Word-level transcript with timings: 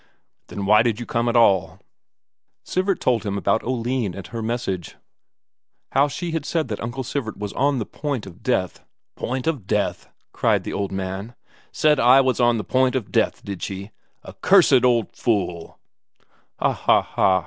"Then 0.47 0.65
why 0.65 0.81
did 0.81 0.99
you 0.99 1.05
come 1.05 1.29
at 1.29 1.35
all?" 1.35 1.79
Sivert 2.63 2.99
told 2.99 3.23
him 3.23 3.37
about 3.37 3.61
Oline 3.63 4.15
and 4.15 4.25
her 4.25 4.41
message, 4.41 4.95
how 5.91 6.07
she 6.07 6.31
had 6.31 6.43
said 6.43 6.69
that 6.69 6.81
Uncle 6.81 7.03
Sivert 7.03 7.37
was 7.37 7.53
on 7.53 7.77
the 7.77 7.85
point 7.85 8.25
of 8.25 8.41
death. 8.41 8.83
"Point 9.15 9.45
of 9.45 9.67
death?" 9.67 10.09
cried 10.31 10.63
the 10.63 10.73
old 10.73 10.91
man. 10.91 11.35
"Said 11.71 11.99
I 11.99 12.19
was 12.19 12.39
on 12.39 12.57
the 12.57 12.63
point 12.63 12.95
of 12.95 13.11
death, 13.11 13.43
did 13.45 13.61
she? 13.61 13.91
A 14.23 14.33
cursed 14.33 14.83
old 14.83 15.15
fool!" 15.15 15.77
"Ha 16.57 16.73
ha 16.73 17.03
ha!" 17.03 17.39